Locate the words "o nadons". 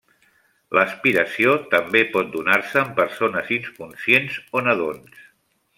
4.59-5.27